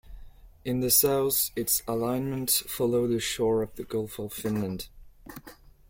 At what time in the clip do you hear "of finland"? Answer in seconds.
4.17-4.87